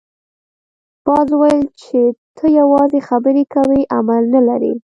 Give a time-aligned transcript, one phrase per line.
[1.05, 1.99] باز وویل چې
[2.37, 4.73] ته یوازې خبرې کوې عمل نه لرې.